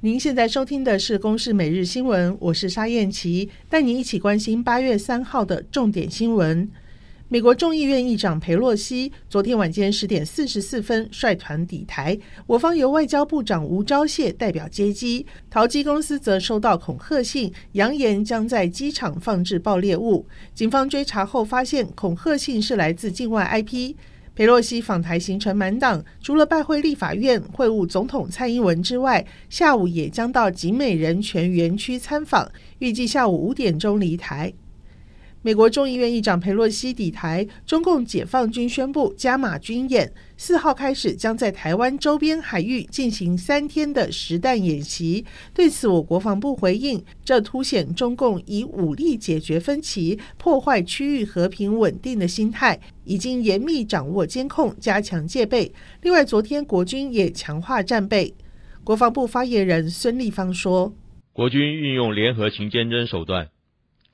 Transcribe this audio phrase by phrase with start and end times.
[0.00, 6.70] 您现在收听的是《公视每日新闻》，我是沙燕琪，带您一起关心八月三号的重点新闻。
[7.26, 12.16] 美国众议院议长佩洛西昨天晚间十点四十四分率团抵台，
[12.46, 20.24] 我方由外交部长吴钊燮代表接机，桃机公司则收到恐吓信，扬言将在机场放置爆裂物。
[20.54, 23.96] 警方追查后发现，恐吓信是来自境外 IP。
[24.38, 34.52] 佩洛西访台行程满档，除了拜会立法院、会晤总统蔡英文之外，下午也将到景美人权园区参访，预计下午五点钟离台。
[35.48, 45.24] 美国众议院议长佩洛西抵台，中共解放军宣布加码军演，四号开始将在台湾周边海域进行三天的实弹演习。
[45.54, 55.72] 对此，我国防部回应，这凸显中共以武力解决分歧、破坏区域和平稳定的心态，已经严密掌握监控，加强戒备。
[56.02, 58.34] 另外，昨天国军也强化战备。
[58.84, 60.92] 国防部发言人孙立方说
[61.32, 63.48] ：“国军运用联合勤监侦手段。”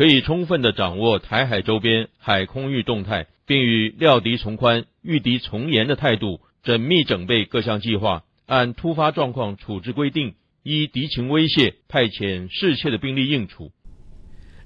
[0.00, 13.72] 可以充分的掌握台海周边海空域动态，并以料敌从宽、御敌从严的态度，缜密整备各项计划，按突发状况处置规定，依敌情威胁派遣适切的兵力应处。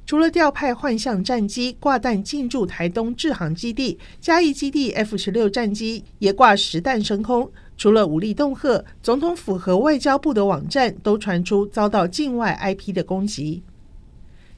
[0.07, 7.51] 除了调派幻象战机挂弹进驻台东志航基地，嘉义基地 F 十六战机也挂实弹升空。
[7.77, 13.65] 除了武力恫吓，总统府和外交部的网站都传出遭到境外 IP 的攻击。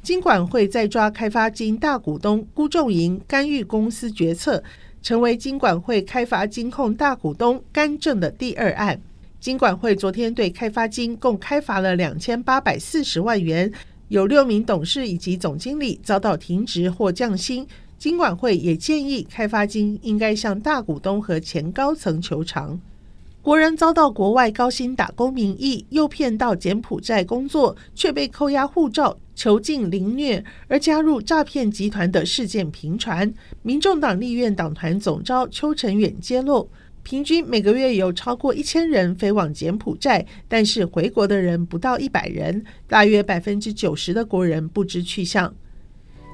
[0.06, 4.62] 金管会再抓开发金大股东辜仲盈干预公司决策，
[5.02, 9.02] 成为金管会开发金控大股东干政的第二案。
[9.40, 13.72] 金管会昨天对开发金共开罚了两千八百四十万元，
[14.06, 17.66] 有六名董事以及总经理遭到停职或降薪。
[17.98, 22.80] 金管会也建议开发金应该向大股东和前高层求偿。
[23.46, 29.16] 国人遭到国外高薪打工名义诱骗到柬埔寨工作，却被扣押护照。
[29.36, 33.32] 囚禁凌虐而加入诈骗集团的事件频传，
[33.62, 36.68] 民众党立院党团总召邱成远揭露，
[37.04, 45.54] 平均每个月有超过一千人飞往柬埔寨，但是回国的人不到一百人，大约百分之九十的国人不知去向。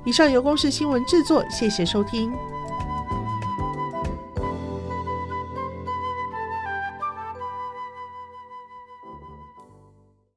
[0.06, 2.32] 以上由公视新闻制作，谢谢收听。